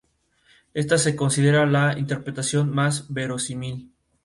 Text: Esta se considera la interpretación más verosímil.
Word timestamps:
Esta 0.73 0.97
se 0.97 1.15
considera 1.15 1.67
la 1.67 1.95
interpretación 1.95 2.71
más 2.73 3.13
verosímil. 3.13 3.93